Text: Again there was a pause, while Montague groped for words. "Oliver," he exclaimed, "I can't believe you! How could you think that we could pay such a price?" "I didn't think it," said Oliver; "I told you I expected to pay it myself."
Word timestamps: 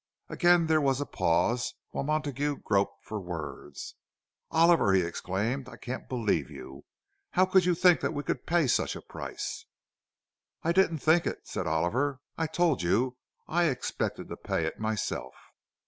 Again 0.29 0.65
there 0.65 0.81
was 0.81 0.99
a 0.99 1.05
pause, 1.05 1.75
while 1.91 2.03
Montague 2.03 2.61
groped 2.63 3.03
for 3.05 3.19
words. 3.19 3.93
"Oliver," 4.49 4.93
he 4.93 5.03
exclaimed, 5.03 5.69
"I 5.69 5.77
can't 5.77 6.09
believe 6.09 6.49
you! 6.49 6.85
How 7.33 7.45
could 7.45 7.65
you 7.65 7.75
think 7.75 7.99
that 7.99 8.11
we 8.11 8.23
could 8.23 8.47
pay 8.47 8.65
such 8.65 8.95
a 8.95 9.01
price?" 9.03 9.67
"I 10.63 10.71
didn't 10.71 10.97
think 11.03 11.27
it," 11.27 11.47
said 11.47 11.67
Oliver; 11.67 12.19
"I 12.35 12.47
told 12.47 12.81
you 12.81 13.17
I 13.47 13.65
expected 13.65 14.27
to 14.29 14.37
pay 14.37 14.65
it 14.65 14.79
myself." 14.79 15.35